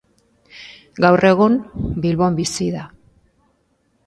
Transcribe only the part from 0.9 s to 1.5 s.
Gaur